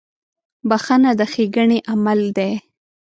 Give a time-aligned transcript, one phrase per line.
[0.69, 2.51] •بخښنه د ښېګڼې عمل دی.